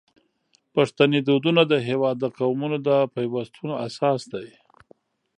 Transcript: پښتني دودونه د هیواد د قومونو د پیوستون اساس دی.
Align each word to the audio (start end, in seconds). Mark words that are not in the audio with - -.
پښتني 0.73 1.19
دودونه 1.27 1.61
د 1.71 1.73
هیواد 1.89 2.15
د 2.19 2.25
قومونو 2.39 2.77
د 2.87 2.89
پیوستون 3.13 3.69
اساس 3.87 4.21
دی. 4.33 4.47